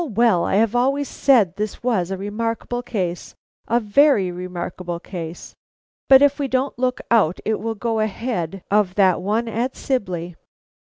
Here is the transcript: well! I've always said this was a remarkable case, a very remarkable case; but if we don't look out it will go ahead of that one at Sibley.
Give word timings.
well! 0.15 0.43
I've 0.45 0.73
always 0.75 1.07
said 1.07 1.57
this 1.57 1.83
was 1.83 2.09
a 2.09 2.17
remarkable 2.17 2.81
case, 2.81 3.35
a 3.67 3.79
very 3.79 4.31
remarkable 4.31 4.99
case; 4.99 5.53
but 6.09 6.23
if 6.23 6.39
we 6.39 6.47
don't 6.47 6.79
look 6.79 7.01
out 7.11 7.39
it 7.45 7.59
will 7.59 7.75
go 7.75 7.99
ahead 7.99 8.63
of 8.71 8.95
that 8.95 9.21
one 9.21 9.47
at 9.47 9.75
Sibley. 9.75 10.35